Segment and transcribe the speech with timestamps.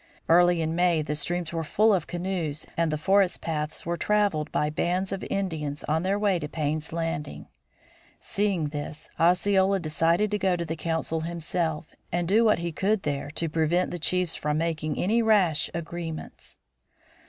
[0.27, 4.51] Early in May the streams were full of canoes and the forest paths were traveled
[4.51, 7.47] by bands of Indians on their way to Payne's Landing.
[8.19, 13.03] Seeing this, Osceola decided to go to the council himself, and do what he could
[13.03, 16.57] there to prevent the chiefs from making any rash agreements.